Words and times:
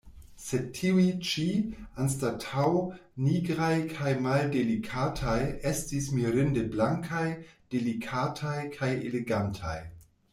Sed 0.43 0.63
tiuj 0.75 1.03
ĉi, 1.31 1.43
anstataŭ 2.05 2.69
nigraj 3.25 3.75
kaj 3.91 4.13
maldelikataj, 4.27 5.35
estis 5.73 6.07
mirinde 6.21 6.63
blankaj, 6.77 7.25
delikataj 7.77 8.57
kaj 8.81 8.91
elegantaj. 9.11 9.79